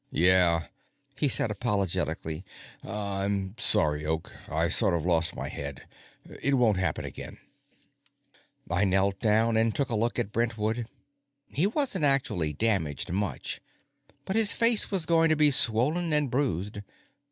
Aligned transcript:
"Yeah," 0.09 0.65
he 1.15 1.27
said 1.27 1.51
apologetically. 1.51 2.43
"I'm 2.81 3.55
sorry, 3.59 4.03
Oak. 4.03 4.35
I 4.49 4.67
sort 4.67 4.95
of 4.95 5.05
lost 5.05 5.35
my 5.35 5.47
head. 5.47 5.85
It 6.41 6.55
won't 6.55 6.77
happen 6.79 7.05
again." 7.05 7.37
I 8.67 8.83
knelt 8.83 9.19
down 9.19 9.57
and 9.57 9.75
took 9.75 9.89
a 9.89 9.95
look 9.95 10.17
at 10.17 10.31
Brentwood. 10.31 10.87
He 11.45 11.67
wasn't 11.67 12.05
actually 12.05 12.51
damaged 12.51 13.11
much, 13.11 13.61
but 14.25 14.35
his 14.35 14.53
face 14.53 14.89
was 14.89 15.05
going 15.05 15.29
to 15.29 15.35
be 15.35 15.51
swollen 15.51 16.13
and 16.13 16.31
bruised. 16.31 16.79